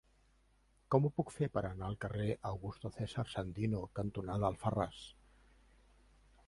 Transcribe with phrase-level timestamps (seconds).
[0.93, 5.05] Com ho puc fer per anar al carrer Augusto César Sandino cantonada Alfarràs?